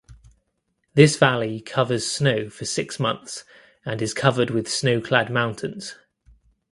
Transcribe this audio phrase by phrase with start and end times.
[0.95, 3.43] This valley covers snow for six months
[3.85, 5.93] and is covered with snow clad mountains.